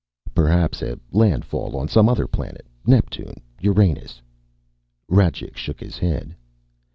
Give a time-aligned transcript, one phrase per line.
[0.33, 4.19] "Perhaps a landfall on some other planet Neptune, Uranus"
[5.07, 6.35] Rajcik shook his head.